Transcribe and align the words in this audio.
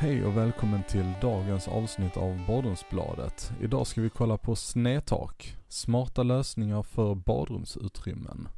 Hej 0.00 0.24
och 0.24 0.36
välkommen 0.36 0.82
till 0.82 1.12
dagens 1.20 1.68
avsnitt 1.68 2.16
av 2.16 2.46
Badrumsbladet. 2.46 3.52
Idag 3.60 3.86
ska 3.86 4.00
vi 4.00 4.10
kolla 4.10 4.36
på 4.38 4.56
snedtak, 4.56 5.56
smarta 5.68 6.22
lösningar 6.22 6.82
för 6.82 7.14
badrumsutrymmen. 7.14 8.48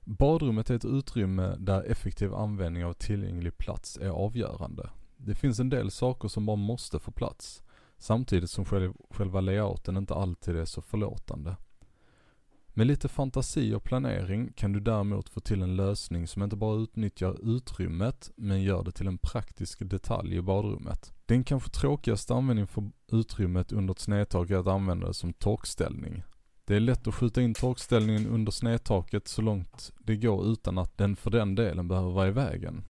Badrummet 0.00 0.70
är 0.70 0.74
ett 0.74 0.84
utrymme 0.84 1.56
där 1.58 1.82
effektiv 1.82 2.34
användning 2.34 2.84
av 2.84 2.92
tillgänglig 2.92 3.58
plats 3.58 3.96
är 3.96 4.08
avgörande. 4.08 4.90
Det 5.16 5.34
finns 5.34 5.60
en 5.60 5.68
del 5.68 5.90
saker 5.90 6.28
som 6.28 6.46
bara 6.46 6.56
måste 6.56 6.98
få 6.98 7.10
plats, 7.10 7.62
samtidigt 7.98 8.50
som 8.50 8.64
själva 9.10 9.40
layouten 9.40 9.96
inte 9.96 10.14
alltid 10.14 10.56
är 10.56 10.64
så 10.64 10.82
förlåtande. 10.82 11.56
Med 12.80 12.86
lite 12.86 13.08
fantasi 13.08 13.74
och 13.74 13.84
planering 13.84 14.52
kan 14.52 14.72
du 14.72 14.80
däremot 14.80 15.28
få 15.28 15.40
till 15.40 15.62
en 15.62 15.76
lösning 15.76 16.26
som 16.26 16.42
inte 16.42 16.56
bara 16.56 16.82
utnyttjar 16.82 17.56
utrymmet, 17.56 18.30
men 18.36 18.62
gör 18.62 18.84
det 18.84 18.92
till 18.92 19.06
en 19.06 19.18
praktisk 19.18 19.78
detalj 19.90 20.36
i 20.36 20.42
badrummet. 20.42 21.12
Den 21.26 21.44
kanske 21.44 21.70
tråkigaste 21.70 22.34
användningen 22.34 22.68
för 22.68 22.90
utrymmet 23.12 23.72
under 23.72 23.94
ett 23.94 23.98
snedtak 23.98 24.50
är 24.50 24.56
att 24.56 24.66
använda 24.66 25.06
det 25.06 25.14
som 25.14 25.32
torkställning. 25.32 26.22
Det 26.64 26.76
är 26.76 26.80
lätt 26.80 27.06
att 27.06 27.14
skjuta 27.14 27.42
in 27.42 27.54
torkställningen 27.54 28.26
under 28.26 28.52
snedtaket 28.52 29.28
så 29.28 29.42
långt 29.42 29.92
det 29.98 30.16
går 30.16 30.46
utan 30.46 30.78
att 30.78 30.98
den 30.98 31.16
för 31.16 31.30
den 31.30 31.54
delen 31.54 31.88
behöver 31.88 32.10
vara 32.10 32.28
i 32.28 32.32
vägen. 32.32 32.84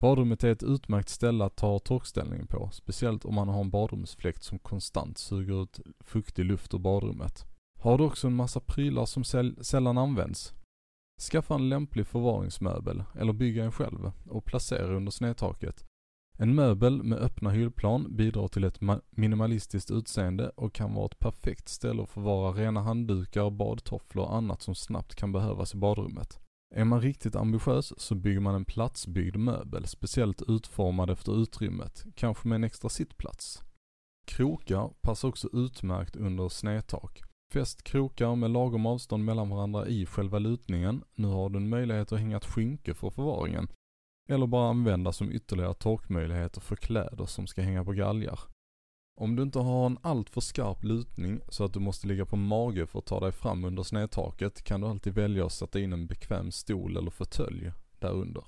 Badrummet 0.00 0.44
är 0.44 0.52
ett 0.52 0.62
utmärkt 0.62 1.08
ställe 1.08 1.44
att 1.44 1.56
ta 1.56 1.78
torkställningen 1.78 2.46
på, 2.46 2.70
speciellt 2.72 3.24
om 3.24 3.34
man 3.34 3.48
har 3.48 3.60
en 3.60 3.70
badrumsfläkt 3.70 4.42
som 4.42 4.58
konstant 4.58 5.18
suger 5.18 5.62
ut 5.62 5.80
fuktig 6.00 6.44
luft 6.44 6.74
ur 6.74 6.78
badrummet. 6.78 7.53
Har 7.84 7.98
du 7.98 8.04
också 8.04 8.26
en 8.26 8.36
massa 8.36 8.60
prylar 8.60 9.06
som 9.06 9.24
sällan 9.64 9.98
används? 9.98 10.54
Skaffa 11.30 11.54
en 11.54 11.68
lämplig 11.68 12.06
förvaringsmöbel, 12.06 13.04
eller 13.14 13.32
bygga 13.32 13.64
en 13.64 13.72
själv, 13.72 14.12
och 14.28 14.44
placera 14.44 14.96
under 14.96 15.10
snedtaket. 15.10 15.84
En 16.38 16.54
möbel 16.54 17.02
med 17.02 17.18
öppna 17.18 17.50
hyllplan 17.50 18.16
bidrar 18.16 18.48
till 18.48 18.64
ett 18.64 18.80
minimalistiskt 19.10 19.90
utseende 19.90 20.48
och 20.48 20.72
kan 20.72 20.94
vara 20.94 21.06
ett 21.06 21.18
perfekt 21.18 21.68
ställe 21.68 22.02
att 22.02 22.10
förvara 22.10 22.52
rena 22.52 22.80
handdukar, 22.80 23.50
badtofflor 23.50 24.24
och 24.24 24.36
annat 24.36 24.62
som 24.62 24.74
snabbt 24.74 25.14
kan 25.14 25.32
behövas 25.32 25.74
i 25.74 25.76
badrummet. 25.76 26.38
Är 26.74 26.84
man 26.84 27.00
riktigt 27.00 27.36
ambitiös 27.36 28.00
så 28.00 28.14
bygger 28.14 28.40
man 28.40 28.54
en 28.54 28.64
platsbyggd 28.64 29.36
möbel, 29.36 29.86
speciellt 29.86 30.42
utformad 30.48 31.10
efter 31.10 31.42
utrymmet, 31.42 32.04
kanske 32.14 32.48
med 32.48 32.56
en 32.56 32.64
extra 32.64 32.88
sittplats. 32.88 33.62
Krokar 34.26 34.90
passar 35.00 35.28
också 35.28 35.48
utmärkt 35.52 36.16
under 36.16 36.48
snedtak. 36.48 37.22
Fäst 37.54 37.82
krokar 37.82 38.34
med 38.34 38.50
lagom 38.50 38.86
avstånd 38.86 39.24
mellan 39.24 39.48
varandra 39.48 39.86
i 39.86 40.06
själva 40.06 40.38
lutningen. 40.38 41.04
Nu 41.14 41.28
har 41.28 41.50
du 41.50 41.56
en 41.56 41.68
möjlighet 41.68 42.12
att 42.12 42.18
hänga 42.18 42.36
ett 42.36 42.44
skynke 42.44 42.94
för 42.94 43.10
förvaringen. 43.10 43.68
Eller 44.28 44.46
bara 44.46 44.70
använda 44.70 45.12
som 45.12 45.32
ytterligare 45.32 45.74
torkmöjligheter 45.74 46.60
för 46.60 46.76
kläder 46.76 47.26
som 47.26 47.46
ska 47.46 47.62
hänga 47.62 47.84
på 47.84 47.92
galgar. 47.92 48.40
Om 49.20 49.36
du 49.36 49.42
inte 49.42 49.58
har 49.58 49.86
en 49.86 49.98
alltför 50.02 50.40
skarp 50.40 50.84
lutning 50.84 51.40
så 51.48 51.64
att 51.64 51.72
du 51.72 51.80
måste 51.80 52.06
ligga 52.06 52.26
på 52.26 52.36
mage 52.36 52.86
för 52.86 52.98
att 52.98 53.06
ta 53.06 53.20
dig 53.20 53.32
fram 53.32 53.64
under 53.64 53.82
snedtaket 53.82 54.62
kan 54.62 54.80
du 54.80 54.86
alltid 54.86 55.14
välja 55.14 55.46
att 55.46 55.52
sätta 55.52 55.80
in 55.80 55.92
en 55.92 56.06
bekväm 56.06 56.50
stol 56.50 56.96
eller 56.96 57.10
fåtölj 57.10 57.72
därunder. 57.98 58.44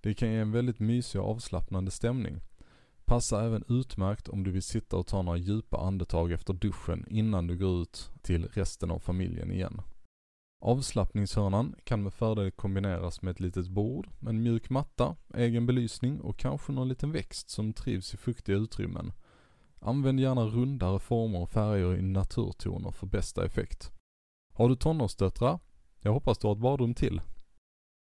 Det 0.00 0.14
kan 0.14 0.32
ge 0.32 0.38
en 0.38 0.52
väldigt 0.52 0.80
mysig 0.80 1.20
och 1.20 1.30
avslappnande 1.30 1.90
stämning. 1.90 2.40
Passar 3.06 3.44
även 3.44 3.64
utmärkt 3.68 4.28
om 4.28 4.44
du 4.44 4.50
vill 4.50 4.62
sitta 4.62 4.96
och 4.96 5.06
ta 5.06 5.22
några 5.22 5.38
djupa 5.38 5.76
andetag 5.76 6.32
efter 6.32 6.52
duschen 6.52 7.06
innan 7.10 7.46
du 7.46 7.56
går 7.56 7.82
ut 7.82 8.10
till 8.22 8.48
resten 8.48 8.90
av 8.90 8.98
familjen 8.98 9.52
igen. 9.52 9.80
Avslappningshörnan 10.60 11.74
kan 11.84 12.02
med 12.02 12.14
fördel 12.14 12.50
kombineras 12.50 13.22
med 13.22 13.30
ett 13.30 13.40
litet 13.40 13.68
bord, 13.68 14.08
en 14.28 14.42
mjuk 14.42 14.70
matta, 14.70 15.16
egen 15.34 15.66
belysning 15.66 16.20
och 16.20 16.36
kanske 16.36 16.72
någon 16.72 16.88
liten 16.88 17.12
växt 17.12 17.50
som 17.50 17.72
trivs 17.72 18.14
i 18.14 18.16
fuktiga 18.16 18.56
utrymmen. 18.56 19.12
Använd 19.80 20.20
gärna 20.20 20.44
rundare 20.44 20.98
former 20.98 21.40
och 21.40 21.50
färger 21.50 21.96
i 21.96 22.02
naturtoner 22.02 22.90
för 22.90 23.06
bästa 23.06 23.44
effekt. 23.44 23.92
Har 24.54 24.68
du 24.68 24.76
tonårsdöttrar? 24.76 25.58
Jag 26.00 26.12
hoppas 26.12 26.38
du 26.38 26.46
har 26.46 26.54
ett 26.54 26.60
badrum 26.60 26.94
till. 26.94 27.20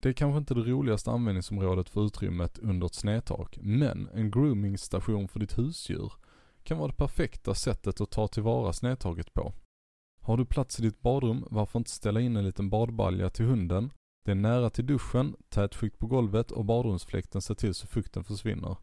Det 0.02 0.10
är 0.10 0.14
kanske 0.14 0.38
inte 0.38 0.54
det 0.54 0.62
roligaste 0.62 1.12
användningsområdet 1.12 1.90
för 1.90 2.06
utrymmet 2.06 2.58
under 2.58 2.88
ett 2.88 2.94
snedtak, 2.94 3.58
men 3.62 4.10
en 4.14 4.32
groomingstation 4.32 5.28
för 5.28 5.40
ditt 5.40 5.58
husdjur 5.58 6.14
kan 6.64 6.78
vara 6.78 6.88
det 6.88 6.98
perfekta 6.98 7.56
sättet 7.56 8.02
att 8.02 8.12
ta 8.12 8.28
tillvara 8.28 8.74
snedtaket 8.74 9.34
på. 9.34 9.54
Har 10.22 10.38
du 10.38 10.46
plats 10.46 10.80
i 10.80 10.84
ditt 10.84 11.02
badrum, 11.02 11.46
varför 11.50 11.80
inte 11.80 11.92
ställa 11.92 12.22
in 12.22 12.38
en 12.38 12.46
liten 12.46 12.70
badbalja 12.70 13.30
till 13.30 13.46
hunden? 13.46 13.92
Det 14.26 14.32
är 14.32 14.36
nära 14.36 14.70
till 14.70 14.86
duschen, 14.86 15.36
tätskikt 15.50 16.00
på 16.00 16.08
golvet 16.08 16.52
och 16.52 16.66
badrumsfläkten 16.66 17.42
ser 17.42 17.56
till 17.56 17.74
så 17.74 17.88
fukten 17.88 18.24
försvinner. 18.24 18.78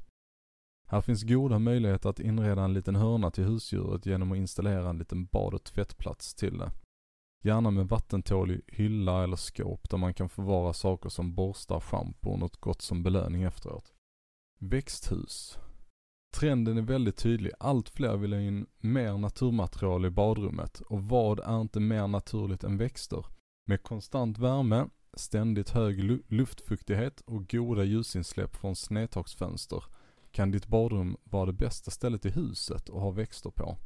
Här 0.88 1.00
finns 1.00 1.22
goda 1.22 1.58
möjligheter 1.58 2.10
att 2.10 2.20
inreda 2.20 2.62
en 2.62 2.72
liten 2.72 2.96
hörna 2.96 3.30
till 3.30 3.44
husdjuret 3.44 4.06
genom 4.06 4.32
att 4.32 4.38
installera 4.38 4.90
en 4.90 4.98
liten 4.98 5.26
bad 5.26 5.54
och 5.54 5.64
tvättplats 5.64 6.34
till 6.34 6.58
det. 6.58 6.72
Gärna 7.46 7.70
med 7.70 7.88
vattentålig 7.88 8.60
hylla 8.66 9.24
eller 9.24 9.36
skåp 9.36 9.90
där 9.90 9.98
man 9.98 10.14
kan 10.14 10.28
förvara 10.28 10.72
saker 10.72 11.08
som 11.08 11.34
borstar, 11.34 11.80
schampo 11.80 12.30
och 12.30 12.38
något 12.38 12.56
gott 12.56 12.82
som 12.82 13.02
belöning 13.02 13.42
efteråt. 13.42 13.92
Växthus. 14.58 15.58
Trenden 16.34 16.78
är 16.78 16.82
väldigt 16.82 17.16
tydlig. 17.16 17.52
Allt 17.60 17.88
fler 17.88 18.16
vill 18.16 18.32
ha 18.32 18.40
in 18.40 18.66
mer 18.78 19.18
naturmaterial 19.18 20.04
i 20.04 20.10
badrummet. 20.10 20.80
Och 20.80 21.02
vad 21.02 21.40
är 21.40 21.60
inte 21.60 21.80
mer 21.80 22.06
naturligt 22.06 22.64
än 22.64 22.78
växter? 22.78 23.26
Med 23.66 23.82
konstant 23.82 24.38
värme, 24.38 24.88
ständigt 25.16 25.70
hög 25.70 26.22
luftfuktighet 26.32 27.20
och 27.20 27.50
goda 27.50 27.84
ljusinsläpp 27.84 28.56
från 28.56 28.76
snedtaksfönster 28.76 29.84
kan 30.30 30.50
ditt 30.50 30.66
badrum 30.66 31.16
vara 31.24 31.46
det 31.46 31.52
bästa 31.52 31.90
stället 31.90 32.26
i 32.26 32.30
huset 32.30 32.90
att 32.90 33.00
ha 33.00 33.10
växter 33.10 33.50
på. 33.50 33.78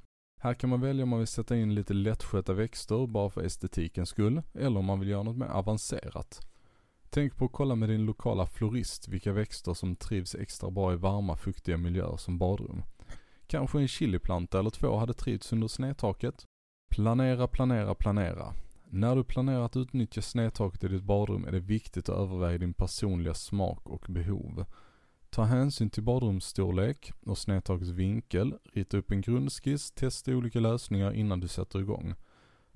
Här 0.43 0.55
kan 0.55 0.71
man 0.71 0.81
välja 0.81 1.03
om 1.03 1.09
man 1.09 1.19
vill 1.19 1.29
sätta 1.29 1.57
in 1.57 1.75
lite 1.75 1.95
lättskötta 1.95 2.53
växter 2.53 3.07
bara 3.07 3.31
för 3.31 3.43
estetikens 3.43 4.09
skull, 4.09 4.43
eller 4.55 4.79
om 4.79 4.85
man 4.85 5.01
vill 5.01 5.09
göra 5.09 5.23
något 5.23 5.37
mer 5.37 5.47
avancerat. 5.47 6.41
Tänk 7.11 7.37
på 7.37 7.45
att 7.45 7.53
kolla 7.53 7.75
med 7.75 7.89
din 7.89 8.05
lokala 8.05 8.47
florist 8.47 9.09
vilka 9.09 9.33
växter 9.33 9.75
som 9.75 9.97
trivs 9.97 10.35
extra 10.35 10.71
bra 10.71 10.93
i 10.93 10.97
varma, 10.97 11.37
fuktiga 11.37 11.77
miljöer 11.77 12.17
som 12.17 12.39
badrum. 12.39 12.83
Kanske 13.47 13.79
en 13.79 13.89
chiliplanta 13.89 14.59
eller 14.59 14.71
två 14.71 14.97
hade 14.97 15.15
trivts 15.15 15.53
under 15.53 15.69
snedtaket. 15.69 16.45
Planera, 16.91 17.49
planera, 17.49 17.95
planera. 17.95 18.55
När 18.85 19.17
du 19.17 19.25
planerar 19.25 19.65
att 19.65 19.77
utnyttja 19.77 20.23
snedtaket 20.23 20.85
i 20.85 20.89
ditt 20.89 21.03
badrum 21.03 21.45
är 21.45 21.53
det 21.53 21.61
viktigt 21.61 22.09
att 22.09 22.19
överväga 22.19 22.59
din 22.59 22.75
personliga 22.75 23.35
smak 23.35 23.89
och 23.89 24.07
behov. 24.09 24.65
Ta 25.31 25.43
hänsyn 25.43 25.91
till 25.91 26.03
badrumsstorlek 26.03 27.13
och 27.27 27.39
snedtakets 27.39 27.91
vinkel, 27.91 28.55
rita 28.73 28.97
upp 28.97 29.11
en 29.11 29.21
grundskiss, 29.21 29.93
testa 29.93 30.31
olika 30.31 30.61
lösningar 30.61 31.13
innan 31.13 31.41
du 31.41 31.49
sätter 31.49 31.79
igång. 31.81 32.15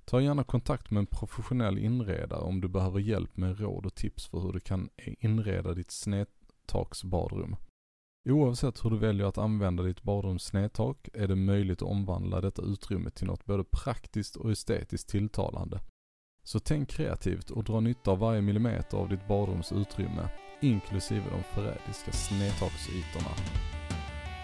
Ta 0.05 0.21
gärna 0.21 0.45
kontakt 0.45 0.91
med 0.91 1.01
en 1.01 1.07
professionell 1.07 1.79
inredare 1.79 2.41
om 2.41 2.61
du 2.61 2.69
behöver 2.69 3.01
hjälp 3.01 3.37
med 3.37 3.61
råd 3.61 3.87
och 3.87 3.95
tips 3.95 4.27
för 4.27 4.41
hur 4.41 4.53
du 4.53 4.61
kan 4.61 4.89
inreda 5.21 5.75
ditt 5.75 5.91
snedtaksbadrum. 5.91 7.57
Oavsett 8.29 8.85
hur 8.85 8.91
du 8.91 8.99
väljer 8.99 9.27
att 9.27 9.39
använda 9.39 9.83
ditt 9.83 10.03
badrums 10.03 10.45
snedtak 10.45 11.09
är 11.13 11.29
det 11.29 11.37
möjligt 11.37 11.83
att 11.83 11.89
omvandla 11.89 12.41
detta 12.41 12.63
utrymme 12.63 13.11
till 13.11 13.27
något 13.27 13.45
både 13.45 13.65
praktiskt 13.65 14.37
och 14.37 14.51
estetiskt 14.51 15.09
tilltalande. 15.09 15.81
Så 16.43 16.61
tänk 16.61 16.89
kreativt 16.89 17.51
och 17.51 17.65
dra 17.65 17.81
nytta 17.81 18.11
av 18.11 18.19
varje 18.19 18.43
millimeter 18.43 18.99
av 18.99 19.09
ditt 19.09 19.29
badrums 19.29 19.73
utrymme 19.73 20.29
inklusive 20.65 21.31
de 21.31 21.43
förrädiska 21.55 22.13
snedtaksytorna. 22.13 23.31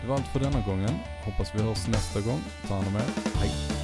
Det 0.01 0.07
var 0.07 0.15
allt 0.15 0.27
för 0.27 0.41
denna 0.41 0.61
gången. 0.67 0.95
Hoppas 1.25 1.55
vi 1.55 1.63
hörs 1.63 1.89
nästa 1.89 2.21
gång. 2.21 2.41
Ta 2.69 2.75
hand 2.75 2.87
om 2.89 2.97
er. 2.97 3.05
Hej! 3.39 3.80